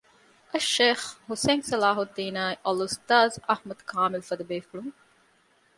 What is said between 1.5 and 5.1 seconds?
ޞަލާޙުއްދީނާއި އަލްއުސްތާޛް އަޙްމަދު ކާމިލުފަދަ ބޭފުޅުން